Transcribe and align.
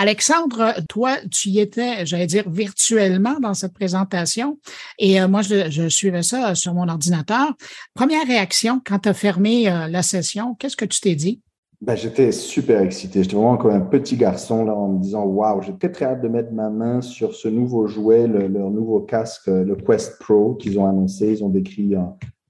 Alexandre, 0.00 0.76
toi, 0.88 1.16
tu 1.30 1.50
y 1.50 1.60
étais, 1.60 2.06
j'allais 2.06 2.26
dire, 2.26 2.48
virtuellement 2.48 3.38
dans 3.38 3.52
cette 3.52 3.74
présentation. 3.74 4.58
Et 4.98 5.20
euh, 5.20 5.28
moi, 5.28 5.42
je, 5.42 5.90
suivais 5.90 6.22
ça 6.22 6.54
sur 6.54 6.72
mon 6.72 6.88
ordinateur. 6.88 7.52
Première 7.92 8.26
réaction 8.26 8.80
quand 8.82 9.00
tu 9.00 9.10
as 9.10 9.12
fermé 9.12 9.70
euh, 9.70 9.88
la 9.88 10.00
session, 10.00 10.54
qu'est-ce 10.58 10.78
que 10.78 10.86
tu 10.86 11.02
t'es 11.02 11.14
dit? 11.14 11.42
Ben, 11.82 11.96
j'étais 11.96 12.32
super 12.32 12.80
excité. 12.80 13.22
J'étais 13.22 13.36
vraiment 13.36 13.58
comme 13.58 13.72
un 13.72 13.80
petit 13.82 14.16
garçon 14.16 14.64
là, 14.64 14.74
en 14.74 14.88
me 14.88 15.02
disant 15.02 15.24
Waouh, 15.24 15.60
j'ai 15.60 15.76
très 15.76 16.06
hâte 16.06 16.22
de 16.22 16.28
mettre 16.28 16.52
ma 16.52 16.70
main 16.70 17.02
sur 17.02 17.34
ce 17.34 17.48
nouveau 17.48 17.86
jouet, 17.86 18.26
leur 18.26 18.70
nouveau 18.70 19.00
casque, 19.00 19.48
le 19.48 19.76
Quest 19.76 20.18
Pro 20.18 20.54
qu'ils 20.54 20.78
ont 20.78 20.86
annoncé. 20.86 21.30
Ils 21.30 21.44
ont 21.44 21.50
décrit 21.50 21.94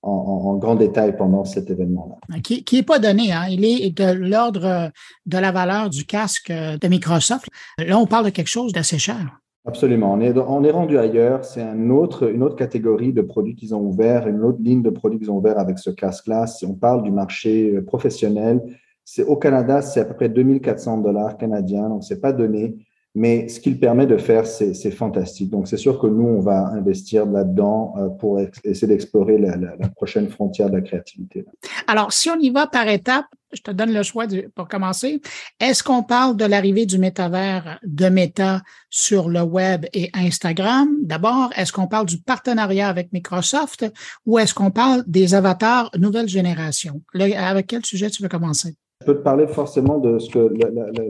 en, 0.03 0.11
en, 0.11 0.57
grand 0.57 0.77
détail 0.77 1.17
pendant 1.17 1.45
cet 1.45 1.71
événement-là. 1.71 2.41
Qui 2.41 2.65
n'est 2.73 2.83
pas 2.83 2.99
donné, 2.99 3.33
hein? 3.33 3.47
il 3.51 3.65
est 3.65 3.91
de 3.91 4.13
l'ordre 4.13 4.91
de 5.27 5.39
la 5.39 5.53
valeur 5.53 5.91
du 5.91 6.05
casque 6.05 6.51
de 6.51 6.89
Microsoft. 6.89 7.47
Là, 7.79 7.99
on 7.99 8.07
parle 8.07 8.27
de 8.27 8.31
quelque 8.31 8.49
chose 8.49 8.73
d'assez 8.73 8.99
cher. 8.99 9.41
Absolument. 9.67 10.15
On 10.15 10.21
est, 10.21 10.37
on 10.39 10.65
est 10.65 10.71
rendu 10.71 10.97
ailleurs. 10.97 11.45
C'est 11.45 11.63
un 11.63 11.91
autre, 11.91 12.31
une 12.33 12.43
autre 12.43 12.57
catégorie 12.57 13.13
de 13.13 13.21
produits 13.21 13.55
qu'ils 13.55 13.75
ont 13.75 13.81
ouvert, 13.81 14.27
une 14.27 14.43
autre 14.43 14.59
ligne 14.61 14.83
de 14.83 14.91
produits 14.91 15.19
qu'ils 15.19 15.31
ont 15.31 15.37
ouvert 15.37 15.59
avec 15.59 15.79
ce 15.79 15.91
casque-là. 15.91 16.47
Si 16.47 16.65
on 16.65 16.75
parle 16.75 17.03
du 17.03 17.11
marché 17.11 17.81
professionnel, 17.83 18.63
c'est 19.05 19.25
au 19.25 19.37
Canada, 19.37 19.83
c'est 19.83 20.01
à 20.01 20.05
peu 20.05 20.15
près 20.15 20.29
2400 20.29 20.99
dollars 20.99 21.37
canadiens, 21.37 21.89
donc 21.89 22.05
c'est 22.05 22.21
pas 22.21 22.33
donné. 22.33 22.77
Mais 23.15 23.49
ce 23.49 23.59
qu'il 23.59 23.81
permet 23.81 24.07
de 24.07 24.17
faire, 24.17 24.47
c'est 24.47 24.91
fantastique. 24.93 25.51
Donc, 25.51 25.67
c'est 25.67 25.77
sûr 25.77 25.99
que 25.99 26.07
nous, 26.07 26.27
on 26.27 26.41
va 26.41 26.69
investir 26.69 27.27
là-dedans 27.27 27.95
euh, 27.99 28.09
pour 28.09 28.41
essayer 28.63 28.87
d'explorer 28.87 29.37
la, 29.37 29.57
prochaine 29.97 30.29
frontière 30.29 30.71
de 30.71 30.77
la 30.77 30.83
créativité. 30.83 31.45
Alors, 31.89 32.13
si 32.13 32.31
on 32.31 32.39
y 32.39 32.51
va 32.51 32.69
par 32.69 32.89
étapes, 32.89 33.27
je 33.53 33.63
te 33.63 33.73
donne 33.73 33.93
le 33.93 34.05
choix 34.05 34.27
pour 34.55 34.69
commencer. 34.69 35.21
Est-ce 35.59 35.83
qu'on 35.83 36.05
parle 36.05 36.37
de 36.37 36.45
l'arrivée 36.45 36.87
du 36.87 36.99
métavers 36.99 37.81
de 37.83 38.09
Meta 38.09 38.63
sur 38.91 39.29
le 39.29 39.43
web 39.43 39.87
et 39.93 40.11
Instagram? 40.15 40.89
D'abord, 41.03 41.51
est-ce 41.57 41.73
qu'on 41.73 41.89
parle 41.89 42.07
du 42.07 42.19
partenariat 42.19 42.89
avec 42.89 43.13
Microsoft 43.13 43.93
ou 44.25 44.39
est-ce 44.39 44.55
qu'on 44.55 44.71
parle 44.71 45.03
des 45.09 45.35
avatars 45.35 45.91
nouvelle 45.99 46.29
génération? 46.29 47.03
avec 47.13 47.67
quel 47.67 47.85
sujet 47.85 48.09
tu 48.09 48.23
veux 48.23 48.29
commencer? 48.29 48.77
Je 49.01 49.07
peux 49.07 49.17
te 49.17 49.23
parler 49.23 49.47
forcément 49.47 49.99
de 49.99 50.19
ce 50.19 50.29
que 50.29 50.53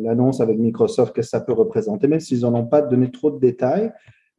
l'annonce 0.02 0.40
avec 0.40 0.58
Microsoft, 0.58 1.14
que 1.14 1.22
ça 1.22 1.40
peut 1.40 1.52
représenter, 1.52 2.06
même 2.06 2.20
s'ils 2.20 2.42
n'en 2.42 2.54
ont 2.54 2.66
pas 2.66 2.82
donné 2.82 3.10
trop 3.10 3.32
de 3.32 3.40
détails. 3.40 3.92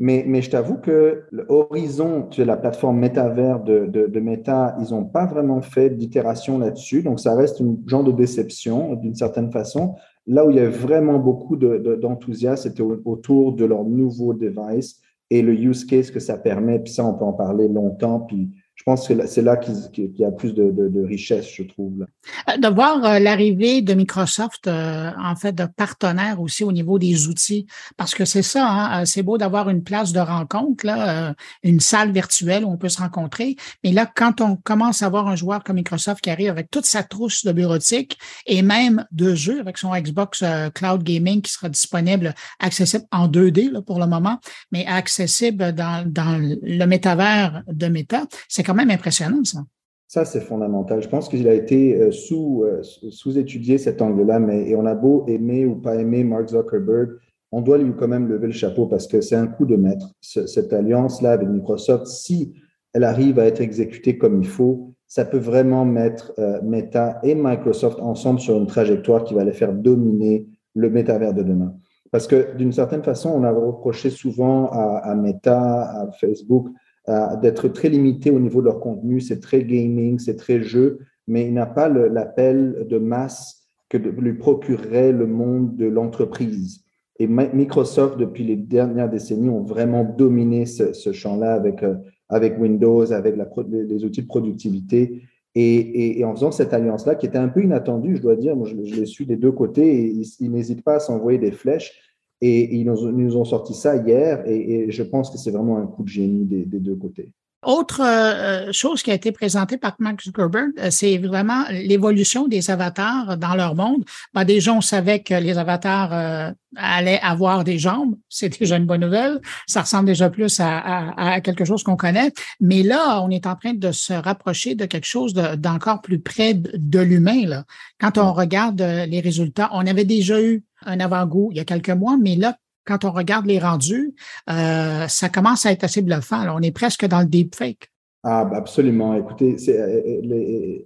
Mais, 0.03 0.41
je 0.41 0.49
t'avoue 0.49 0.77
que 0.77 1.25
l'horizon, 1.31 2.23
tu 2.31 2.43
la 2.43 2.57
plateforme 2.57 2.97
métavers 2.97 3.59
de, 3.59 3.85
de, 3.85 4.19
Meta, 4.19 4.75
ils 4.79 4.95
n'ont 4.95 5.05
pas 5.05 5.27
vraiment 5.27 5.61
fait 5.61 5.91
d'itération 5.91 6.57
là-dessus. 6.57 7.03
Donc, 7.03 7.19
ça 7.19 7.35
reste 7.35 7.61
un 7.61 7.75
genre 7.85 8.03
de 8.03 8.11
déception 8.11 8.95
d'une 8.95 9.13
certaine 9.13 9.51
façon. 9.51 9.93
Là 10.25 10.43
où 10.43 10.49
il 10.49 10.57
y 10.57 10.59
a 10.59 10.67
vraiment 10.67 11.19
beaucoup 11.19 11.55
d'enthousiasme, 11.55 12.69
c'était 12.69 12.81
autour 12.81 13.53
de 13.53 13.63
leur 13.63 13.83
nouveau 13.83 14.33
device 14.33 14.99
et 15.29 15.43
le 15.43 15.53
use 15.53 15.85
case 15.85 16.09
que 16.09 16.19
ça 16.19 16.35
permet. 16.35 16.79
Puis 16.79 16.93
ça, 16.93 17.05
on 17.05 17.13
peut 17.13 17.25
en 17.25 17.33
parler 17.33 17.67
longtemps. 17.67 18.21
Puis 18.21 18.49
je 18.81 18.85
pense 18.85 19.07
que 19.07 19.27
c'est 19.27 19.43
là 19.43 19.57
qu'il 19.57 20.11
y 20.17 20.25
a 20.25 20.31
plus 20.31 20.55
de, 20.55 21.05
richesse, 21.05 21.47
je 21.53 21.61
trouve. 21.61 22.07
Euh, 22.49 22.57
de 22.57 22.67
voir 22.67 23.05
euh, 23.05 23.19
l'arrivée 23.19 23.83
de 23.83 23.93
Microsoft, 23.93 24.65
euh, 24.65 25.11
en 25.23 25.35
fait, 25.35 25.51
de 25.51 25.65
partenaires 25.65 26.41
aussi 26.41 26.63
au 26.63 26.71
niveau 26.71 26.97
des 26.97 27.27
outils, 27.27 27.67
parce 27.95 28.15
que 28.15 28.25
c'est 28.25 28.41
ça, 28.41 28.67
hein, 28.67 29.05
c'est 29.05 29.21
beau 29.21 29.37
d'avoir 29.37 29.69
une 29.69 29.83
place 29.83 30.13
de 30.13 30.19
rencontre, 30.19 30.87
là, 30.87 31.35
une 31.61 31.79
salle 31.79 32.11
virtuelle 32.11 32.65
où 32.65 32.71
on 32.71 32.77
peut 32.77 32.89
se 32.89 32.97
rencontrer, 32.97 33.55
mais 33.83 33.91
là, 33.91 34.11
quand 34.15 34.41
on 34.41 34.55
commence 34.55 35.03
à 35.03 35.09
voir 35.09 35.27
un 35.27 35.35
joueur 35.35 35.63
comme 35.63 35.75
Microsoft 35.75 36.21
qui 36.21 36.31
arrive 36.31 36.49
avec 36.49 36.71
toute 36.71 36.85
sa 36.85 37.03
trousse 37.03 37.45
de 37.45 37.51
bureautique 37.51 38.17
et 38.47 38.63
même 38.63 39.05
de 39.11 39.35
jeux 39.35 39.59
avec 39.59 39.77
son 39.77 39.91
Xbox 39.91 40.43
Cloud 40.73 41.03
Gaming 41.03 41.43
qui 41.43 41.51
sera 41.51 41.69
disponible, 41.69 42.33
accessible 42.59 43.05
en 43.11 43.27
2D 43.27 43.69
là, 43.71 43.83
pour 43.83 43.99
le 43.99 44.07
moment, 44.07 44.39
mais 44.71 44.87
accessible 44.87 45.71
dans, 45.73 46.03
dans 46.11 46.41
le 46.41 46.85
métavers 46.85 47.61
de 47.67 47.87
Meta, 47.87 48.23
c'est 48.47 48.70
même 48.73 48.91
impressionnant, 48.91 49.43
ça. 49.43 49.59
Ça, 50.07 50.25
c'est 50.25 50.41
fondamental. 50.41 51.01
Je 51.01 51.07
pense 51.07 51.29
qu'il 51.29 51.47
a 51.47 51.53
été 51.53 51.95
euh, 51.95 52.11
sous, 52.11 52.63
euh, 52.65 52.81
sous-étudié 52.83 53.77
cet 53.77 54.01
angle-là, 54.01 54.39
mais 54.39 54.67
et 54.67 54.75
on 54.75 54.85
a 54.85 54.93
beau 54.93 55.25
aimer 55.27 55.65
ou 55.65 55.75
pas 55.75 55.95
aimer 55.95 56.25
Mark 56.25 56.49
Zuckerberg, 56.49 57.11
on 57.53 57.61
doit 57.61 57.77
lui 57.77 57.93
quand 57.97 58.09
même 58.09 58.27
lever 58.27 58.47
le 58.47 58.53
chapeau 58.53 58.87
parce 58.87 59.07
que 59.07 59.21
c'est 59.21 59.35
un 59.35 59.47
coup 59.47 59.65
de 59.65 59.75
maître. 59.75 60.11
cette 60.21 60.73
alliance-là 60.73 61.31
avec 61.31 61.47
Microsoft, 61.47 62.07
si 62.07 62.53
elle 62.93 63.05
arrive 63.05 63.39
à 63.39 63.45
être 63.45 63.61
exécutée 63.61 64.17
comme 64.17 64.41
il 64.41 64.47
faut, 64.47 64.93
ça 65.07 65.25
peut 65.25 65.37
vraiment 65.37 65.85
mettre 65.85 66.33
euh, 66.39 66.61
Meta 66.61 67.19
et 67.23 67.35
Microsoft 67.35 67.99
ensemble 67.99 68.39
sur 68.39 68.57
une 68.57 68.67
trajectoire 68.67 69.23
qui 69.23 69.33
va 69.33 69.43
les 69.43 69.53
faire 69.53 69.73
dominer 69.73 70.47
le 70.73 70.89
métavers 70.89 71.33
de 71.33 71.43
demain. 71.43 71.73
Parce 72.11 72.27
que 72.27 72.55
d'une 72.57 72.73
certaine 72.73 73.03
façon, 73.03 73.29
on 73.29 73.43
a 73.43 73.51
reproché 73.51 74.09
souvent 74.09 74.69
à, 74.71 75.01
à 75.03 75.15
Meta, 75.15 76.01
à 76.01 76.11
Facebook, 76.11 76.67
euh, 77.09 77.35
d'être 77.37 77.67
très 77.67 77.89
limité 77.89 78.31
au 78.31 78.39
niveau 78.39 78.61
de 78.61 78.65
leur 78.65 78.79
contenu. 78.79 79.21
C'est 79.21 79.39
très 79.39 79.63
gaming, 79.63 80.19
c'est 80.19 80.35
très 80.35 80.61
jeu, 80.61 80.99
mais 81.27 81.47
il 81.47 81.53
n'a 81.53 81.65
pas 81.65 81.89
l'appel 81.89 82.85
de 82.89 82.97
masse 82.97 83.63
que 83.89 83.97
lui 83.97 84.33
procurerait 84.33 85.11
le 85.11 85.27
monde 85.27 85.75
de 85.75 85.85
l'entreprise. 85.85 86.83
Et 87.19 87.27
Microsoft, 87.27 88.17
depuis 88.17 88.43
les 88.43 88.55
dernières 88.55 89.09
décennies, 89.09 89.49
ont 89.49 89.61
vraiment 89.61 90.03
dominé 90.03 90.65
ce, 90.65 91.11
champ-là 91.11 91.53
avec, 91.53 91.83
euh, 91.83 91.95
avec 92.29 92.59
Windows, 92.59 93.11
avec 93.11 93.35
les 93.67 94.05
outils 94.05 94.21
de 94.23 94.27
productivité. 94.27 95.21
Et, 95.53 96.23
en 96.23 96.33
faisant 96.33 96.51
cette 96.51 96.73
alliance-là, 96.73 97.15
qui 97.15 97.25
était 97.25 97.37
un 97.37 97.49
peu 97.49 97.63
inattendue, 97.63 98.15
je 98.15 98.21
dois 98.21 98.35
dire, 98.35 98.55
moi 98.55 98.67
je, 98.67 98.75
l'ai 98.75 99.05
su 99.05 99.25
des 99.25 99.35
deux 99.35 99.51
côtés, 99.51 100.05
et 100.05 100.21
ils 100.39 100.51
n'hésitent 100.51 100.83
pas 100.83 100.95
à 100.95 100.99
s'envoyer 100.99 101.39
des 101.39 101.51
flèches. 101.51 102.10
Et 102.41 102.75
ils 102.75 102.85
nous, 102.85 103.37
ont 103.37 103.45
sorti 103.45 103.73
ça 103.75 103.95
hier 103.95 104.43
et, 104.47 104.89
je 104.89 105.03
pense 105.03 105.29
que 105.29 105.37
c'est 105.37 105.51
vraiment 105.51 105.77
un 105.77 105.85
coup 105.85 106.03
de 106.03 106.09
génie 106.09 106.45
des, 106.45 106.79
deux 106.79 106.95
côtés. 106.95 107.31
Autre 107.63 108.01
euh, 108.03 108.71
chose 108.71 109.03
qui 109.03 109.11
a 109.11 109.13
été 109.13 109.31
présentée 109.31 109.77
par 109.77 109.95
Mark 109.99 110.19
Zuckerberg, 110.23 110.71
euh, 110.79 110.87
c'est 110.89 111.19
vraiment 111.19 111.63
l'évolution 111.69 112.47
des 112.47 112.71
avatars 112.71 113.37
dans 113.37 113.53
leur 113.53 113.75
monde. 113.75 114.03
Ben, 114.33 114.45
déjà, 114.45 114.73
on 114.73 114.81
savait 114.81 115.19
que 115.19 115.35
les 115.35 115.59
avatars 115.59 116.11
euh, 116.11 116.51
allaient 116.75 117.19
avoir 117.21 117.63
des 117.63 117.77
jambes. 117.77 118.15
C'est 118.29 118.57
déjà 118.59 118.77
une 118.77 118.87
bonne 118.87 119.01
nouvelle. 119.01 119.39
Ça 119.67 119.81
ressemble 119.81 120.07
déjà 120.07 120.31
plus 120.31 120.59
à, 120.59 121.39
quelque 121.41 121.63
chose 121.63 121.83
qu'on 121.83 121.97
connaît. 121.97 122.31
Mais 122.59 122.81
là, 122.81 123.21
on 123.21 123.29
est 123.29 123.45
en 123.45 123.55
train 123.55 123.75
de 123.75 123.91
se 123.91 124.13
rapprocher 124.13 124.73
de 124.73 124.85
quelque 124.85 125.05
chose 125.05 125.35
d'encore 125.35 126.01
plus 126.01 126.19
près 126.19 126.55
de 126.55 126.99
l'humain. 126.99 127.63
Quand 127.99 128.17
on 128.17 128.33
regarde 128.33 128.81
les 128.81 129.19
résultats, 129.19 129.69
on 129.73 129.85
avait 129.85 130.05
déjà 130.05 130.41
eu 130.41 130.63
un 130.85 130.99
avant-goût 130.99 131.49
il 131.51 131.57
y 131.57 131.59
a 131.59 131.65
quelques 131.65 131.89
mois, 131.89 132.17
mais 132.17 132.35
là, 132.35 132.57
quand 132.85 133.05
on 133.05 133.11
regarde 133.11 133.45
les 133.45 133.59
rendus, 133.59 134.13
euh, 134.49 135.07
ça 135.07 135.29
commence 135.29 135.65
à 135.65 135.71
être 135.71 135.83
assez 135.83 136.01
bluffant. 136.01 136.43
on 136.55 136.61
est 136.61 136.71
presque 136.71 137.05
dans 137.05 137.19
le 137.19 137.27
deepfake. 137.27 137.91
Ah, 138.23 138.45
bah, 138.45 138.57
absolument. 138.57 139.13
Écoutez, 139.15 139.57
c'est 139.57 139.79
euh, 139.79 140.79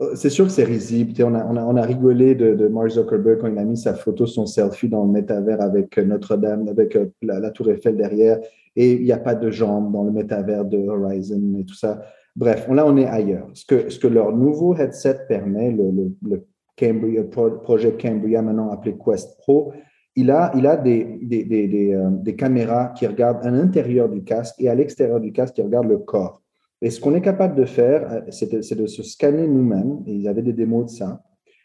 euh, 0.00 0.14
sûr 0.16 0.46
que 0.46 0.52
c'est 0.52 0.64
risible. 0.64 1.12
On 1.22 1.34
a, 1.76 1.82
rigolé 1.82 2.34
de, 2.34 2.68
Mark 2.68 2.90
Zuckerberg 2.90 3.40
quand 3.40 3.48
il 3.48 3.58
a 3.58 3.64
mis 3.64 3.76
sa 3.76 3.94
photo, 3.94 4.26
son 4.26 4.46
selfie 4.46 4.88
dans 4.88 5.04
le 5.04 5.10
métavers 5.10 5.60
avec 5.60 5.96
Notre-Dame, 5.98 6.68
avec 6.68 6.96
la, 7.22 7.50
Tour 7.50 7.70
Eiffel 7.70 7.96
derrière, 7.96 8.38
et 8.76 8.94
il 8.94 9.02
n'y 9.02 9.12
a 9.12 9.18
pas 9.18 9.34
de 9.34 9.50
jambes 9.50 9.92
dans 9.92 10.04
le 10.04 10.12
métavers 10.12 10.64
de 10.64 10.78
Horizon 10.78 11.56
et 11.58 11.64
tout 11.64 11.74
ça. 11.74 12.02
Bref, 12.36 12.68
là, 12.70 12.86
on 12.86 12.96
est 12.96 13.06
ailleurs. 13.06 13.48
Ce 13.54 13.64
que, 13.66 14.06
leur 14.06 14.34
nouveau 14.34 14.74
headset 14.76 15.26
permet, 15.28 15.72
le 15.72 16.44
Cambria, 16.80 17.22
projet 17.62 17.92
Cambria, 18.00 18.40
maintenant 18.40 18.70
appelé 18.70 18.96
Quest 18.96 19.36
Pro, 19.38 19.72
il 20.16 20.30
a, 20.30 20.50
il 20.56 20.66
a 20.66 20.76
des, 20.76 21.18
des, 21.22 21.44
des, 21.44 21.94
euh, 21.94 22.08
des, 22.10 22.34
caméras 22.34 22.92
qui 22.96 23.06
regardent 23.06 23.44
à 23.46 23.50
l'intérieur 23.50 24.08
du 24.08 24.24
casque 24.24 24.56
et 24.58 24.68
à 24.68 24.74
l'extérieur 24.74 25.20
du 25.20 25.32
casque 25.32 25.54
qui 25.54 25.62
regardent 25.62 25.88
le 25.88 25.98
corps. 25.98 26.42
Et 26.82 26.90
ce 26.90 27.00
qu'on 27.00 27.14
est 27.14 27.20
capable 27.20 27.54
de 27.54 27.64
faire, 27.64 28.10
euh, 28.10 28.20
c'est 28.30 28.50
de, 28.50 28.86
se 28.86 29.02
scanner 29.02 29.46
nous-mêmes, 29.46 30.02
et 30.06 30.14
ils 30.14 30.28
avaient 30.28 30.42
des 30.42 30.52
démos 30.52 30.86
de 30.86 30.90
ça. 30.90 31.22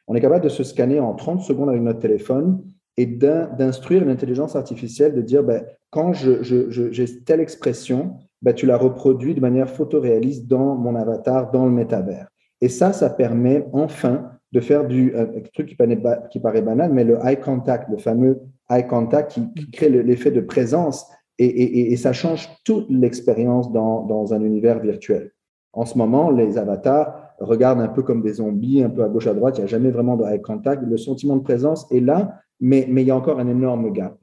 On 0.08 0.16
est 0.16 0.22
capable 0.22 0.44
de 0.44 0.50
se 0.50 0.64
scanner 0.64 1.00
en 1.00 1.16
30 1.16 1.42
secondes 1.42 1.70
avec 1.70 1.82
notre 1.82 2.00
téléphone 2.00 2.62
et 2.98 3.08
d'instruire 3.08 4.06
l'intelligence 4.06 4.56
artificielle 4.56 5.16
de 5.16 5.22
dire, 5.22 5.44
ben, 5.44 5.66
quand 5.90 6.14
j'ai 6.14 7.24
telle 7.26 7.40
expression, 7.40 8.14
ben, 8.42 8.54
tu 8.54 8.68
la 8.68 8.78
reproduis 8.78 9.34
de 9.34 9.42
manière 9.42 9.70
photoréaliste 9.70 10.48
dans 10.48 10.76
mon 10.76 10.96
avatar, 10.96 11.52
dans 11.52 11.66
le 11.66 11.72
métavers. 11.72 12.28
Et 12.62 12.70
ça, 12.70 12.94
ça 12.94 13.10
permet 13.10 13.66
enfin 13.74 14.30
de 14.56 14.62
faire 14.62 14.88
du 14.88 15.14
un 15.18 15.26
truc 15.54 15.68
qui 15.68 15.76
paraît, 15.76 16.00
qui 16.32 16.40
banal, 16.40 16.94
mais 16.94 17.04
le 17.04 17.18
eye 17.26 17.40
contact, 17.40 17.90
le 17.90 17.98
fameux 17.98 18.42
eye 18.70 18.88
contact 18.88 19.32
qui, 19.32 19.70
crée 19.72 19.90
l'effet 19.90 20.32
de 20.32 20.40
présence 20.40 21.06
et, 21.38 21.94
ça 21.98 22.14
change 22.14 22.48
toute 22.64 22.90
l'expérience 22.90 23.70
dans, 23.74 24.04
dans, 24.04 24.34
un 24.34 24.42
univers 24.42 24.80
virtuel. 24.80 25.34
En 25.74 25.86
ce 25.86 25.98
moment, 25.98 26.32
les 26.32 26.58
avatars 26.58 27.34
regardent 27.40 27.82
un 27.82 27.90
peu 27.90 28.02
comme 28.02 28.22
des 28.22 28.36
zombies, 28.36 28.82
un 28.82 28.90
peu 28.90 29.04
à 29.04 29.10
gauche 29.10 29.28
à 29.28 29.34
droite. 29.34 29.58
Il 29.58 29.62
n'y 29.62 29.66
a 29.66 29.68
jamais 29.68 29.92
vraiment 29.92 30.16
de 30.16 30.24
eye 30.24 30.42
contact. 30.42 30.82
Le 30.84 30.96
sentiment 30.96 31.36
de 31.36 31.44
présence 31.44 31.92
est 31.92 32.00
là, 32.00 32.40
mais, 32.62 32.88
mais 32.90 33.02
il 33.02 33.08
y 33.10 33.12
a 33.12 33.18
encore 33.18 33.40
un 33.40 33.50
énorme 33.50 33.92
gap. 33.92 34.18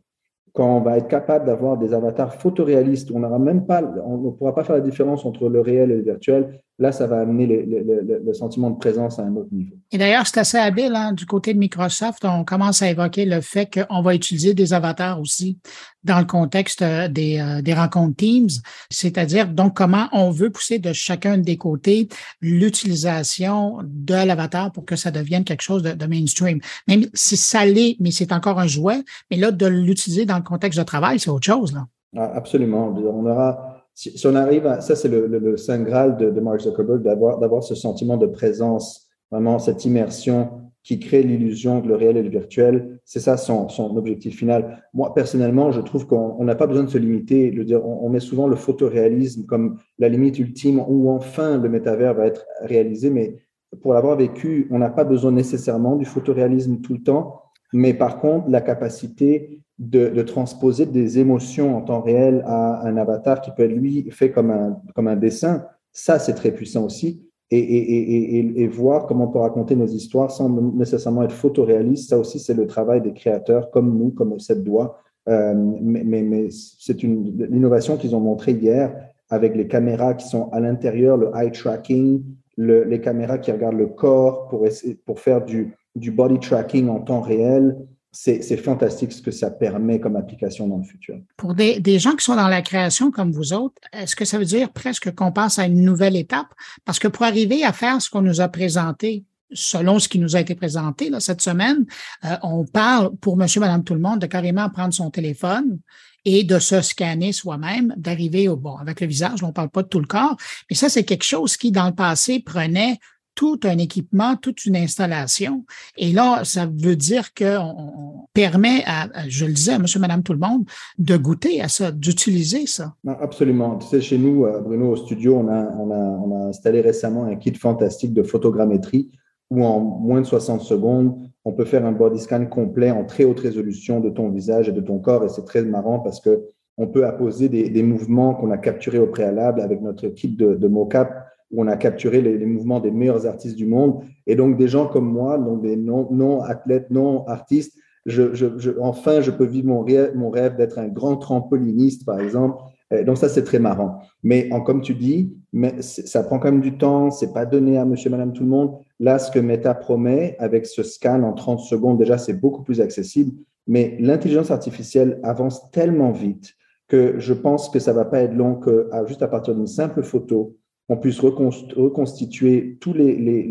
quand 0.55 0.79
on 0.79 0.81
va 0.81 0.97
être 0.97 1.09
capable 1.09 1.45
d'avoir 1.45 1.77
des 1.77 1.93
avatars 1.93 2.35
photoréalistes, 2.37 3.11
on 3.11 3.21
même 3.39 3.67
pas, 3.67 3.83
on 4.07 4.17
ne 4.17 4.31
pourra 4.31 4.55
pas 4.55 4.65
faire 4.65 4.77
la 4.77 4.87
différence 4.91 5.27
entre 5.27 5.51
le 5.51 5.61
réel 5.61 5.91
et 5.91 5.97
le 5.97 6.03
virtuel. 6.03 6.63
Là, 6.83 6.91
ça 6.91 7.07
va 7.07 7.21
amener 7.21 7.47
le, 7.47 8.35
sentiment 8.35 8.69
de 8.69 8.77
présence 8.77 9.21
à 9.21 9.23
un 9.23 9.37
autre 9.37 9.51
niveau. 9.53 9.77
Et 9.93 9.99
d'ailleurs, 9.99 10.27
c'est 10.27 10.41
assez 10.41 10.59
habile 10.59 10.97
hein, 10.97 11.13
du 11.13 11.27
côté 11.27 11.55
de 11.55 11.59
Microsoft. 11.61 12.25
On 12.25 12.43
commence 12.43 12.83
à 12.83 12.91
évoquer 12.91 13.25
le 13.25 13.41
fait 13.41 13.71
qu'on 13.73 14.03
va 14.03 14.17
utiliser 14.17 14.53
des 14.53 14.73
avatars 14.73 15.21
aussi 15.21 15.61
dans 16.03 16.19
le 16.19 16.25
contexte 16.25 16.83
euh, 16.83 17.07
des, 17.07 17.39
euh, 17.39 17.63
des 17.63 17.73
rencontres 17.73 18.17
Teams, 18.17 18.49
c'est-à-dire 18.91 19.47
donc 19.47 19.77
comment 19.77 20.09
on 20.11 20.33
veut 20.33 20.51
pousser 20.51 20.81
de 20.81 20.93
chacun 20.93 21.39
des 21.39 21.57
côtés 21.57 22.09
l'utilisation 22.41 23.79
de 23.85 24.15
l'avatar 24.15 24.73
pour 24.73 24.85
que 24.85 24.97
ça 24.97 25.13
devienne 25.13 25.45
quelque 25.45 25.63
chose 25.63 25.85
de, 25.85 25.93
de 25.93 26.07
mainstream. 26.07 26.59
Même 26.89 27.05
si 27.15 27.37
ça 27.37 27.65
l'est, 27.65 27.95
mais 28.01 28.11
c'est 28.11 28.33
encore 28.33 28.59
un 28.59 28.67
jouet, 28.67 29.05
mais 29.31 29.37
là, 29.37 29.53
de 29.53 29.67
l'utiliser 29.67 30.27
dans 30.27 30.37
le 30.37 30.43
contexte 30.43 30.81
de 30.81 30.85
travail, 30.85 31.21
c'est 31.21 31.31
autre 31.31 31.47
chose. 31.47 31.73
Là. 31.73 31.87
Ah, 32.17 32.33
absolument. 32.35 32.89
On 32.89 33.25
aura, 33.25 33.72
si, 33.95 34.27
on 34.27 34.35
arrive 34.35 34.67
à, 34.67 34.81
ça 34.81 34.97
c'est 34.97 35.09
le, 35.09 35.27
le, 35.27 35.57
Saint 35.57 35.83
Graal 35.83 36.17
de, 36.17 36.31
de 36.31 36.41
Mark 36.41 36.61
Zuckerberg, 36.61 37.03
d'avoir, 37.03 37.39
d'avoir 37.39 37.63
ce 37.63 37.75
sentiment 37.75 38.17
de 38.17 38.27
présence, 38.27 39.09
vraiment 39.31 39.59
cette 39.59 39.85
immersion 39.85 40.51
qui 40.83 40.99
crée 40.99 41.23
l'illusion 41.23 41.81
de 41.81 41.89
le 41.89 41.95
réel 41.95 42.17
et 42.17 42.23
le 42.23 42.29
virtuel. 42.29 43.01
C'est 43.05 43.21
ça 43.21 43.37
son, 43.37 43.69
son, 43.69 43.97
objectif 43.97 44.37
final. 44.37 44.83
Moi, 44.95 45.15
personnellement, 45.15 45.71
je 45.71 45.81
trouve 45.81 46.07
qu'on 46.07 46.43
n'a 46.43 46.57
pas 46.57 46.67
besoin 46.67 46.83
de 46.83 46.91
se 46.91 46.99
limiter. 46.99 47.53
Le 47.53 47.65
dire, 47.65 47.85
on, 47.87 48.05
on, 48.05 48.09
met 48.09 48.19
souvent 48.19 48.49
le 48.49 48.57
photoréalisme 48.57 49.47
comme 49.47 49.79
la 49.99 50.09
limite 50.09 50.39
ultime 50.41 50.83
où 50.89 51.11
enfin 51.11 51.59
le 51.59 51.69
métavers 51.69 52.15
va 52.15 52.27
être 52.27 52.45
réalisé, 52.63 53.11
mais 53.11 53.37
pour 53.81 53.95
l'avoir 53.95 54.17
vécu, 54.17 54.67
on 54.71 54.79
n'a 54.79 54.91
pas 54.91 55.05
besoin 55.05 55.31
nécessairement 55.31 55.97
du 55.97 56.05
photoréalisme 56.05 56.81
tout 56.81 56.95
le 56.95 57.03
temps, 57.03 57.43
mais 57.73 57.95
par 57.95 58.19
contre, 58.19 58.51
la 58.51 58.61
capacité 58.61 59.62
de, 59.79 60.23
transposer 60.23 60.87
des 60.87 61.19
émotions 61.19 61.77
en 61.77 61.83
temps 61.83 62.01
réel 62.01 62.43
à 62.47 62.87
un 62.87 62.97
avatar 62.97 63.41
qui 63.41 63.51
peut 63.51 63.65
être, 63.65 63.73
lui, 63.73 64.09
fait 64.11 64.31
comme 64.31 64.51
un, 64.51 64.81
comme 64.95 65.09
un 65.09 65.17
dessin, 65.17 65.65
ça, 65.93 66.19
c'est 66.19 66.35
très 66.35 66.53
puissant 66.53 66.85
aussi. 66.85 67.23
Et, 67.51 67.59
et, 67.59 68.39
et, 68.39 68.63
et, 68.63 68.67
voir 68.67 69.07
comment 69.07 69.25
on 69.25 69.29
peut 69.29 69.39
raconter 69.39 69.77
nos 69.77 69.87
histoires 69.87 70.31
sans 70.31 70.49
nécessairement 70.49 71.23
être 71.23 71.35
photoréaliste, 71.35 72.09
ça 72.09 72.19
aussi, 72.19 72.39
c'est 72.39 72.55
le 72.55 72.67
travail 72.67 73.03
des 73.03 73.13
créateurs 73.13 73.71
comme 73.71 73.99
nous, 73.99 74.11
comme 74.11 74.41
cette 74.41 74.65
doigt. 74.65 74.99
Euh, 75.29 75.55
mais, 75.55 76.03
mais, 76.03 76.49
c'est 76.51 77.03
une 77.03 77.47
l'innovation 77.51 77.99
qu'ils 77.99 78.17
ont 78.17 78.21
montré 78.21 78.53
hier 78.53 78.95
avec 79.29 79.55
les 79.55 79.69
caméras 79.69 80.15
qui 80.15 80.27
sont 80.27 80.49
à 80.51 80.61
l'intérieur, 80.61 81.17
le 81.19 81.31
eye 81.35 81.53
tracking, 81.53 82.23
le, 82.57 82.85
les 82.85 83.01
caméras 83.01 83.39
qui 83.39 83.53
regardent 83.53 83.77
le 83.77 83.87
corps 83.87 84.49
pour, 84.49 84.67
essayer, 84.67 84.95
pour 84.95 85.21
faire 85.21 85.45
du, 85.45 85.75
du 85.95 86.11
body 86.11 86.39
tracking 86.39 86.89
en 86.89 87.01
temps 87.01 87.21
réel, 87.21 87.77
c'est 88.13 88.59
fantastique 88.59 89.11
ce 89.11 89.23
que 89.23 89.31
ça 89.31 89.51
permet 89.51 89.99
comme 89.99 90.17
application 90.17 90.69
dans 90.69 90.77
le 90.77 90.85
futur. 90.85 91.17
Pour 91.39 91.55
des, 91.55 91.99
gens 91.99 92.15
qui 92.15 92.25
sont 92.25 92.37
dans 92.37 92.49
la 92.49 92.61
création 92.61 93.11
comme 93.11 93.33
vous 93.33 93.55
autres, 93.55 93.81
est-ce 93.93 94.15
que 94.15 94.27
ça 94.27 94.39
veut 94.39 94.45
dire 94.45 94.71
presque 94.71 95.15
qu'on 95.15 95.33
passe 95.33 95.59
à 95.59 95.65
une 95.65 95.83
nouvelle 95.83 96.17
étape? 96.17 96.49
Parce 96.85 96.99
que 96.99 97.09
pour 97.09 97.25
arriver 97.25 97.65
à 97.65 97.73
faire 97.73 98.03
ce 98.03 98.11
qu'on 98.11 98.21
nous 98.21 98.43
a 98.43 98.49
présenté, 98.49 99.25
selon 99.51 99.99
ce 99.99 100.09
qui 100.09 100.19
nous 100.19 100.37
a 100.37 100.41
été 100.41 100.55
présenté 100.55 101.09
là, 101.09 101.21
cette 101.21 101.41
semaine, 101.41 101.87
euh, 102.25 102.37
on 102.43 102.67
parle 102.67 103.17
pour 103.17 103.39
monsieur, 103.39 103.61
madame, 103.61 103.83
tout 103.83 103.95
le 103.95 104.01
monde 104.01 104.21
de 104.21 104.27
carrément 104.27 104.69
prendre 104.69 104.93
son 104.93 105.11
téléphone 105.11 105.79
et 106.27 106.45
de 106.45 106.59
se 106.59 106.83
scanner 106.83 107.33
soi-même, 107.33 107.95
d'arriver 107.97 108.47
au 108.47 108.57
bon 108.57 108.77
avec 108.77 109.01
le 109.01 109.07
visage, 109.07 109.43
on 109.43 109.49
ne 109.49 109.53
parle 109.53 109.71
pas 109.71 109.83
de 109.83 109.89
tout 109.89 110.01
le 110.01 110.07
corps, 110.07 110.37
mais 110.71 110.77
ça 110.77 110.89
c'est 110.89 111.05
quelque 111.05 111.25
chose 111.25 111.57
qui 111.57 111.73
dans 111.73 111.87
le 111.87 111.95
passé 111.95 112.41
prenait 112.41 112.99
tout 113.35 113.59
un 113.65 113.79
équipement, 113.79 114.37
toute 114.37 114.65
une 114.65 114.77
installation. 114.77 115.65
Et 115.97 116.13
là, 116.13 116.43
ça 116.45 116.67
veut 116.67 116.97
dire 116.97 117.35
qu'on 117.35 118.27
permet 118.35 118.83
à, 118.87 119.09
je 119.29 119.47
le 119.47 119.53
disais, 119.53 119.73
à 119.73 119.79
monsieur, 119.79 120.01
madame, 120.01 120.23
tout 120.23 120.33
le 120.33 120.39
monde, 120.39 120.65
de 120.99 121.17
goûter 121.17 121.61
à 121.61 121.69
ça, 121.69 121.93
d'utiliser 121.93 122.67
ça. 122.67 122.95
absolument. 123.07 123.79
Tu 123.79 123.89
sais, 123.89 124.01
chez 124.01 124.19
nous, 124.19 124.45
euh, 124.45 124.61
Bruno, 124.61 124.91
au 124.91 124.97
studio, 124.97 125.37
on 125.37 125.49
a, 125.49 126.49
installé 126.49 126.81
récemment 126.81 127.25
un 127.25 127.37
kit 127.37 127.55
fantastique 127.55 128.13
de 128.13 128.23
photogrammétrie 128.23 129.11
où 129.51 129.65
en 129.65 129.81
moins 129.81 130.21
de 130.21 130.27
60 130.27 130.63
secondes, 130.63 131.19
on 131.45 131.53
peut 131.53 131.65
faire 131.65 131.85
un 131.85 131.93
body 131.93 132.21
scan 132.21 132.47
complet 132.47 132.91
en 132.91 133.05
très 133.05 133.25
haute 133.25 133.41
résolution 133.41 134.01
de 134.01 134.11
ton 134.11 134.31
visage 134.31 134.69
et 134.69 134.73
de 134.73 134.81
ton 134.81 134.99
corps. 134.99 135.25
Et 135.25 135.29
c'est 135.29 135.45
très 135.45 135.63
marrant 135.63 135.99
parce 136.01 136.21
que 136.21 136.43
on 136.79 136.87
peut 136.87 137.07
apposer 137.07 137.49
des, 137.49 137.69
des 137.69 137.83
mouvements 137.83 138.35
qu'on 138.35 138.51
a 138.51 138.57
capturés 138.57 138.99
au 138.99 139.07
préalable 139.07 139.61
avec 139.61 139.83
notre 139.83 140.09
kit 140.09 140.29
de, 140.29 140.55
de 140.55 140.69
mocap 140.69 141.32
où 141.53 141.63
on 141.63 141.67
a 141.69 141.77
capturé 141.77 142.21
les, 142.21 142.45
mouvements 142.47 142.81
des 142.81 142.91
meilleurs 142.91 143.27
artistes 143.27 143.57
du 143.57 143.67
monde. 143.67 144.03
Et 144.27 144.35
donc, 144.35 144.57
des 144.57 144.69
gens 144.69 144.87
comme 144.87 145.11
moi, 145.11 145.39
donc 145.39 145.63
des 145.63 145.77
non-athlètes, 145.77 146.91
non-artistes, 146.91 147.79
je, 148.07 148.35
je, 148.35 148.59
je, 148.59 148.71
enfin, 148.81 149.21
je 149.21 149.31
peux 149.31 149.45
vivre 149.45 149.69
mon 149.69 149.83
rêve, 149.83 150.13
mon 150.17 150.31
rêve 150.31 150.57
d'être 150.57 150.79
un 150.79 150.89
grand 150.89 151.17
trampoliniste, 151.17 152.05
par 152.05 152.21
exemple. 152.21 152.63
Donc, 153.07 153.17
ça, 153.17 153.29
c'est 153.29 153.45
très 153.45 153.59
marrant. 153.59 154.01
Mais 154.23 154.49
en, 154.53 154.61
comme 154.61 154.83
tu 154.83 154.95
dis, 154.95 155.33
mais 155.53 155.81
ça 155.81 156.23
prend 156.23 156.39
quand 156.39 156.51
même 156.51 156.61
du 156.61 156.77
temps. 156.77 157.11
C'est 157.11 157.33
pas 157.33 157.47
donné 157.47 157.79
à 157.79 157.85
monsieur, 157.85 158.11
madame, 158.11 158.33
tout 158.33 158.43
le 158.43 158.51
monde. 158.51 158.77
Là, 158.99 159.19
ce 159.19 159.31
que 159.31 159.39
Meta 159.39 159.75
promet 159.75 160.37
avec 160.39 160.67
ce 160.67 160.83
scan 160.83 161.23
en 161.23 161.33
30 161.33 161.61
secondes, 161.61 161.99
déjà, 161.99 162.19
c'est 162.19 162.35
beaucoup 162.35 162.63
plus 162.63 162.81
accessible. 162.81 163.33
Mais 163.67 163.97
l'intelligence 164.01 164.51
artificielle 164.51 165.21
avance 165.23 165.71
tellement 165.71 166.11
vite 166.11 166.55
que 166.89 167.19
je 167.19 167.33
pense 167.33 167.71
que 167.71 167.79
ça 167.79 167.93
va 167.93 168.05
pas 168.05 168.21
être 168.21 168.35
long 168.35 168.57
que, 168.57 168.91
juste 169.07 169.23
à 169.23 169.29
partir 169.29 169.55
d'une 169.55 169.67
simple 169.67 170.03
photo, 170.03 170.57
on 170.89 170.97
puisse 170.97 171.21
reconstituer 171.21 172.79
les, 172.95 173.49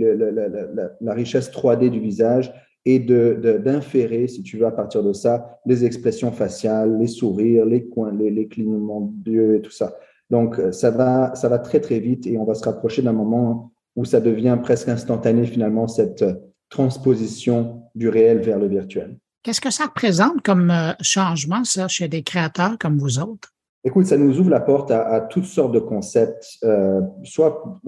la, 1.01 1.13
richesse 1.13 1.51
3D 1.51 1.89
du 1.89 1.99
visage 1.99 2.53
et 2.85 2.99
d'inférer, 2.99 4.27
si 4.27 4.43
tu 4.43 4.57
veux, 4.57 4.65
à 4.65 4.71
partir 4.71 5.03
de 5.03 5.13
ça, 5.13 5.59
les 5.65 5.85
expressions 5.85 6.31
faciales, 6.31 6.97
les 6.99 7.07
sourires, 7.07 7.65
les 7.65 7.87
coins, 7.87 8.11
les, 8.11 8.29
les 8.29 8.47
clignements 8.47 9.11
d'yeux 9.13 9.55
et 9.55 9.61
tout 9.61 9.71
ça. 9.71 9.95
Donc, 10.29 10.59
ça 10.71 10.91
va, 10.91 11.33
ça 11.35 11.49
va 11.49 11.59
très, 11.59 11.79
très 11.79 11.99
vite 11.99 12.27
et 12.27 12.37
on 12.37 12.43
va 12.43 12.53
se 12.53 12.63
rapprocher 12.63 13.01
d'un 13.01 13.13
moment 13.13 13.71
où 13.95 14.05
ça 14.05 14.19
devient 14.19 14.57
presque 14.61 14.89
instantané, 14.89 15.45
finalement, 15.45 15.87
cette 15.87 16.23
transposition 16.69 17.83
du 17.95 18.09
réel 18.09 18.39
vers 18.39 18.57
le 18.57 18.67
virtuel. 18.67 19.17
Qu'est-ce 19.43 19.61
que 19.61 19.71
ça 19.71 19.85
représente 19.85 20.41
comme 20.43 20.71
euh, 20.71 20.93
changement, 21.01 21.63
ça, 21.63 21.87
chez 21.87 22.07
des 22.07 22.23
créateurs 22.23 22.77
comme 22.79 22.97
vous 22.97 23.19
autres? 23.19 23.53
Écoute, 23.83 24.05
ça 24.05 24.17
nous 24.17 24.39
ouvre 24.39 24.51
la 24.51 24.59
porte 24.59 24.91
à, 24.91 25.21
toutes 25.21 25.45
sortes 25.45 25.71
de 25.71 25.79
concepts. 25.79 26.59
Euh, 26.63 27.01
soit, 27.23 27.79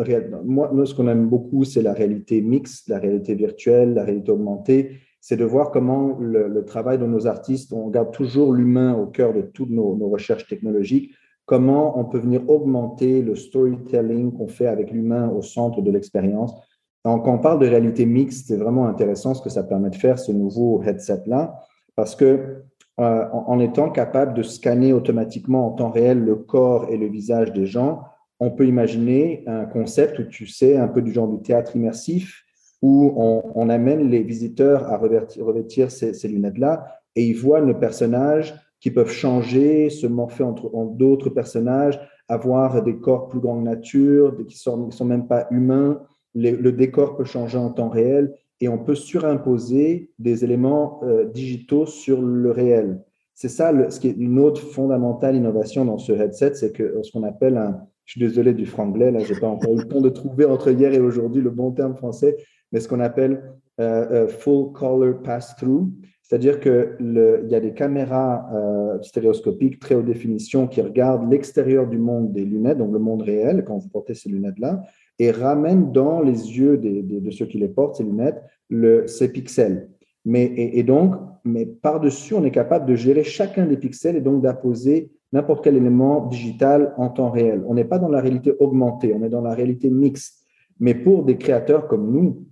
moi, 0.43 0.71
nous, 0.73 0.85
ce 0.87 0.95
qu'on 0.95 1.07
aime 1.07 1.27
beaucoup, 1.27 1.65
c'est 1.65 1.83
la 1.83 1.93
réalité 1.93 2.41
mixte, 2.41 2.89
la 2.89 2.97
réalité 2.97 3.35
virtuelle, 3.35 3.93
la 3.93 4.03
réalité 4.03 4.31
augmentée. 4.31 4.97
C'est 5.21 5.37
de 5.37 5.45
voir 5.45 5.69
comment 5.69 6.17
le, 6.19 6.65
travail 6.65 6.97
de 6.97 7.05
nos 7.05 7.27
artistes, 7.27 7.71
on 7.73 7.89
garde 7.89 8.11
toujours 8.11 8.53
l'humain 8.53 8.95
au 8.95 9.05
cœur 9.05 9.33
de 9.33 9.41
toutes 9.41 9.69
nos, 9.69 9.95
nos, 9.95 10.09
recherches 10.09 10.47
technologiques. 10.47 11.11
Comment 11.45 11.99
on 11.99 12.05
peut 12.05 12.17
venir 12.17 12.41
augmenter 12.49 13.21
le 13.21 13.35
storytelling 13.35 14.33
qu'on 14.33 14.47
fait 14.47 14.67
avec 14.67 14.89
l'humain 14.89 15.29
au 15.29 15.43
centre 15.43 15.81
de 15.81 15.91
l'expérience. 15.91 16.55
Quand 17.03 17.27
on 17.27 17.37
parle 17.37 17.59
de 17.59 17.67
réalité 17.67 18.05
mixte, 18.05 18.47
c'est 18.47 18.55
vraiment 18.55 18.87
intéressant 18.87 19.33
ce 19.33 19.41
que 19.41 19.49
ça 19.49 19.63
permet 19.63 19.89
de 19.89 19.95
faire, 19.95 20.17
ce 20.17 20.31
nouveau 20.31 20.81
headset-là, 20.83 21.59
parce 21.95 22.15
que 22.15 22.63
euh, 22.99 23.25
en, 23.31 23.59
étant 23.59 23.89
capable 23.89 24.35
de 24.35 24.43
scanner 24.43 24.93
automatiquement 24.93 25.67
en 25.67 25.71
temps 25.71 25.89
réel 25.89 26.19
le 26.19 26.35
corps 26.35 26.89
et 26.89 26.97
le 26.97 27.07
visage 27.07 27.51
des 27.51 27.65
gens, 27.65 28.03
on 28.39 28.51
peut 28.51 28.67
imaginer 28.67 29.43
un 29.47 29.65
concept 29.65 30.19
où 30.19 30.23
tu 30.25 30.45
sais, 30.45 30.77
un 30.77 30.87
peu 30.87 31.01
du 31.01 31.11
genre 31.11 31.27
du 31.27 31.41
théâtre 31.41 31.75
immersif, 31.75 32.43
où 32.83 33.13
on, 33.15 33.69
amène 33.69 34.09
les 34.09 34.21
visiteurs 34.21 34.91
à 34.91 34.97
revêtir, 34.97 35.89
ces, 35.89 36.27
lunettes-là 36.27 36.85
et 37.15 37.25
ils 37.25 37.33
voient 37.33 37.61
nos 37.61 37.73
personnages 37.73 38.53
qui 38.81 38.91
peuvent 38.91 39.09
changer, 39.09 39.89
se 39.89 40.05
morpher 40.05 40.43
entre 40.43 40.75
en 40.75 40.85
d'autres 40.85 41.29
personnages, 41.29 41.99
avoir 42.27 42.83
des 42.83 42.97
corps 42.97 43.29
plus 43.29 43.39
grande 43.39 43.63
nature, 43.63 44.35
qui 44.37 44.45
qui 44.45 44.57
sont 44.57 45.05
même 45.05 45.27
pas 45.27 45.47
humains. 45.49 46.01
Le 46.35 46.71
décor 46.71 47.15
peut 47.15 47.23
changer 47.23 47.57
en 47.57 47.69
temps 47.69 47.89
réel 47.89 48.33
et 48.63 48.69
on 48.69 48.77
peut 48.77 48.95
surimposer 48.95 50.11
des 50.19 50.43
éléments 50.43 51.01
euh, 51.03 51.25
digitaux 51.25 51.85
sur 51.85 52.21
le 52.21 52.51
réel. 52.51 53.01
C'est 53.33 53.49
ça 53.49 53.71
ce 53.89 53.99
qui 53.99 54.07
est 54.07 54.17
une 54.17 54.39
autre 54.39 54.61
fondamentale 54.61 55.35
innovation 55.35 55.85
dans 55.85 55.97
ce 55.97 56.11
headset, 56.11 56.53
c'est 56.53 56.71
que 56.71 57.01
ce 57.01 57.11
qu'on 57.11 57.23
appelle 57.23 57.57
je 58.05 58.11
suis 58.11 58.19
désolé 58.19 58.53
du 58.53 58.65
franglais, 58.65 59.11
là, 59.11 59.19
j'ai 59.19 59.39
pas 59.39 59.47
encore 59.47 59.73
eu 59.73 59.77
le 59.77 59.87
temps 59.87 60.01
de 60.01 60.09
trouver 60.09 60.45
entre 60.45 60.71
hier 60.71 60.93
et 60.93 60.99
aujourd'hui 60.99 61.41
le 61.41 61.49
bon 61.49 61.71
terme 61.71 61.95
français, 61.95 62.35
mais 62.71 62.79
ce 62.79 62.87
qu'on 62.87 62.99
appelle 62.99 63.53
euh, 63.79 64.25
euh, 64.25 64.27
full 64.27 64.73
color 64.73 65.21
pass-through, 65.23 65.89
c'est-à-dire 66.21 66.59
que 66.59 66.95
le, 66.99 67.41
il 67.45 67.51
y 67.51 67.55
a 67.55 67.59
des 67.59 67.73
caméras 67.73 68.49
euh, 68.53 69.01
stéréoscopiques 69.01 69.79
très 69.79 69.95
haute 69.95 70.05
définition 70.05 70.67
qui 70.67 70.81
regardent 70.81 71.31
l'extérieur 71.31 71.87
du 71.87 71.97
monde 71.97 72.33
des 72.33 72.43
lunettes, 72.43 72.77
donc 72.77 72.91
le 72.91 72.99
monde 72.99 73.21
réel 73.21 73.63
quand 73.65 73.77
vous 73.77 73.89
portez 73.89 74.15
ces 74.15 74.29
lunettes-là, 74.29 74.83
et 75.19 75.31
ramène 75.31 75.91
dans 75.91 76.21
les 76.21 76.57
yeux 76.57 76.77
de 76.77 77.31
ceux 77.31 77.45
qui 77.45 77.57
les 77.57 77.67
portent, 77.67 77.95
ces 77.95 78.03
lunettes, 78.03 78.41
ces 79.07 79.29
pixels. 79.31 79.89
Mais, 80.25 80.43
et, 80.43 80.79
et 80.79 80.83
donc, 80.83 81.15
mais 81.43 81.65
par-dessus, 81.65 82.33
on 82.33 82.43
est 82.45 82.51
capable 82.51 82.85
de 82.85 82.95
gérer 82.95 83.23
chacun 83.23 83.65
des 83.65 83.77
pixels 83.77 84.15
et 84.15 84.21
donc 84.21 84.41
d'apposer 84.41 85.11
n'importe 85.33 85.63
quel 85.63 85.75
élément 85.75 86.27
digital 86.27 86.93
en 86.97 87.09
temps 87.09 87.31
réel. 87.31 87.63
On 87.67 87.73
n'est 87.73 87.83
pas 87.83 87.99
dans 87.99 88.09
la 88.09 88.21
réalité 88.21 88.53
augmentée, 88.59 89.13
on 89.13 89.23
est 89.23 89.29
dans 89.29 89.41
la 89.41 89.53
réalité 89.53 89.89
mixte. 89.89 90.45
Mais 90.79 90.93
pour 90.95 91.23
des 91.23 91.37
créateurs 91.37 91.87
comme 91.87 92.11
nous, 92.11 92.45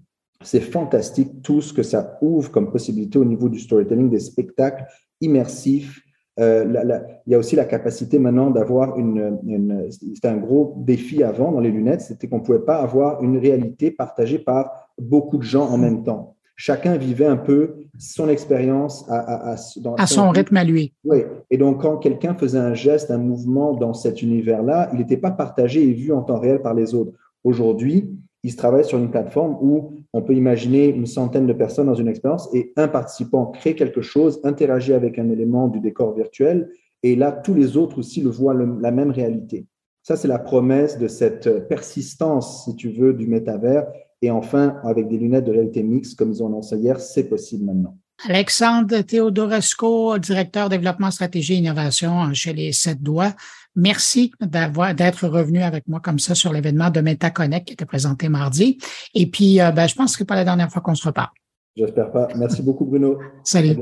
c'est 0.43 0.59
fantastique 0.59 1.41
tout 1.43 1.61
ce 1.61 1.73
que 1.73 1.83
ça 1.83 2.17
ouvre 2.21 2.51
comme 2.51 2.71
possibilité 2.71 3.19
au 3.19 3.25
niveau 3.25 3.49
du 3.49 3.59
storytelling, 3.59 4.09
des 4.09 4.19
spectacles 4.19 4.85
immersifs, 5.21 6.01
il 6.41 7.31
y 7.31 7.35
a 7.35 7.37
aussi 7.37 7.55
la 7.55 7.65
capacité 7.65 8.17
maintenant 8.17 8.49
d'avoir 8.49 8.97
une, 8.97 9.39
une 9.45 9.87
c'était 9.91 10.27
un 10.27 10.37
gros 10.37 10.73
défi 10.77 11.23
avant 11.23 11.51
dans 11.51 11.59
les 11.59 11.71
lunettes, 11.71 12.01
c'était 12.01 12.27
qu'on 12.27 12.39
ne 12.39 12.43
pouvait 12.43 12.65
pas 12.65 12.77
avoir 12.77 13.23
une 13.23 13.37
réalité 13.37 13.91
partagée 13.91 14.39
par 14.39 14.89
beaucoup 14.97 15.37
de 15.37 15.43
gens 15.43 15.67
en 15.67 15.77
même 15.77 16.03
temps 16.03 16.35
chacun 16.61 16.95
vivait 16.95 17.25
un 17.25 17.37
peu 17.37 17.73
son 17.97 18.29
expérience 18.29 19.03
à, 19.09 19.53
à, 19.53 19.57
son, 19.57 20.29
rythme 20.29 20.57
à 20.57 20.63
lui. 20.63 20.93
Oui. 21.03 21.23
Et 21.49 21.57
donc, 21.57 21.81
quand 21.81 21.97
quelqu'un 21.97 22.35
faisait 22.35 22.59
un 22.59 22.75
geste, 22.75 23.09
un 23.09 23.17
mouvement 23.17 23.73
dans 23.73 23.95
cet 23.95 24.21
univers-là, 24.21 24.89
il 24.93 24.99
n'était 24.99 25.17
pas 25.17 25.31
partagé 25.31 25.81
et 25.81 25.91
vu 25.91 26.13
en 26.13 26.21
temps 26.21 26.39
réel 26.39 26.61
par 26.61 26.75
les 26.75 26.93
autres. 26.93 27.13
Aujourd'hui, 27.43 28.11
il 28.43 28.51
se 28.51 28.57
travaille 28.57 28.85
sur 28.85 28.97
une 28.97 29.11
plateforme 29.11 29.57
où 29.61 29.93
on 30.13 30.21
peut 30.21 30.33
imaginer 30.33 30.87
une 30.87 31.05
centaine 31.05 31.45
de 31.45 31.53
personnes 31.53 31.87
dans 31.87 31.95
une 31.95 32.07
expérience 32.07 32.49
et 32.53 32.73
un 32.75 32.87
participant 32.87 33.47
crée 33.47 33.75
quelque 33.75 34.01
chose, 34.01 34.39
interagit 34.43 34.93
avec 34.93 35.19
un 35.19 35.29
élément 35.29 35.67
du 35.67 35.79
décor 35.79 36.13
virtuel 36.13 36.69
et 37.03 37.15
là, 37.15 37.31
tous 37.31 37.53
les 37.53 37.77
autres 37.77 37.99
aussi 37.99 38.21
le 38.21 38.29
voient 38.29 38.53
la 38.53 38.91
même 38.91 39.11
réalité. 39.11 39.65
Ça, 40.03 40.15
c'est 40.15 40.27
la 40.27 40.39
promesse 40.39 40.97
de 40.97 41.07
cette 41.07 41.67
persistance, 41.67 42.65
si 42.65 42.75
tu 42.75 42.89
veux, 42.89 43.13
du 43.13 43.27
métavers 43.27 43.87
et 44.21 44.29
enfin, 44.29 44.77
avec 44.83 45.07
des 45.07 45.17
lunettes 45.17 45.45
de 45.45 45.51
réalité 45.51 45.83
mixte, 45.83 46.17
comme 46.17 46.31
ils 46.31 46.43
ont 46.43 46.47
annoncé 46.47 46.77
hier, 46.77 46.99
c'est 46.99 47.27
possible 47.27 47.65
maintenant. 47.65 47.97
Alexandre 48.27 49.01
Theodoresco, 49.01 50.17
directeur 50.17 50.69
développement, 50.69 51.11
stratégie 51.11 51.53
et 51.53 51.57
innovation 51.57 52.33
chez 52.33 52.53
les 52.53 52.71
Sept 52.71 53.01
Doigts. 53.01 53.33
Merci 53.75 54.31
d'avoir 54.41 54.93
d'être 54.93 55.27
revenu 55.27 55.61
avec 55.61 55.87
moi 55.87 55.99
comme 56.01 56.19
ça 56.19 56.35
sur 56.35 56.51
l'événement 56.51 56.89
de 56.89 56.99
MetaConnect 57.01 57.67
qui 57.67 57.73
était 57.73 57.85
présenté 57.85 58.27
mardi. 58.29 58.77
Et 59.13 59.27
puis, 59.27 59.61
euh, 59.61 59.71
ben, 59.71 59.87
je 59.87 59.95
pense 59.95 60.11
que 60.11 60.17
ce 60.17 60.23
n'est 60.23 60.27
pas 60.27 60.35
la 60.35 60.43
dernière 60.43 60.69
fois 60.69 60.81
qu'on 60.81 60.95
se 60.95 61.07
reparle. 61.07 61.29
J'espère 61.75 62.11
pas. 62.11 62.27
Merci 62.35 62.61
beaucoup, 62.61 62.85
Bruno. 62.85 63.17
Salut. 63.43 63.75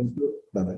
Bye 0.53 0.65
bye. 0.65 0.77